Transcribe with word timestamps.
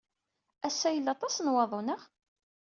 Ass-a, 0.67 0.89
yella 0.91 1.11
aṭas 1.15 1.35
n 1.39 1.51
waḍu, 1.53 1.81
naɣ? 1.81 2.01